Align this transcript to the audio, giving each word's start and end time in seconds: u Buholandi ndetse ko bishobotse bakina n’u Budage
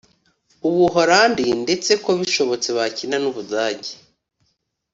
u 0.67 0.69
Buholandi 0.75 1.45
ndetse 1.63 1.91
ko 2.03 2.09
bishobotse 2.19 2.69
bakina 2.77 3.15
n’u 3.19 3.31
Budage 3.35 3.91